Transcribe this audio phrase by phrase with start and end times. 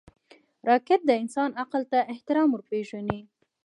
[0.67, 3.19] راکټ د انسان عقل ته احترام ورپېژني